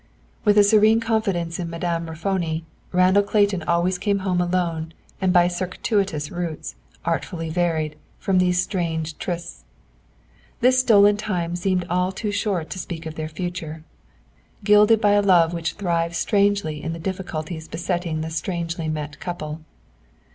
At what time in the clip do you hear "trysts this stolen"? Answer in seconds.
9.19-11.17